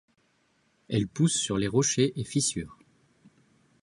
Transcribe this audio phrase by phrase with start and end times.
[0.89, 2.75] Elle pousse sur les rochers et fissures.